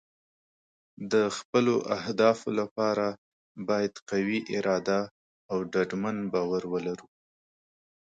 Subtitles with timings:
[1.11, 3.07] د خپلو اهدافو لپاره
[3.67, 5.01] باید قوي اراده
[5.51, 7.07] او ډاډمن باور ولرو.